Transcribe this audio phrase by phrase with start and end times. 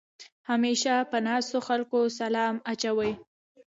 [0.49, 3.11] همېشه په ناستو خلکو سلام اچوې.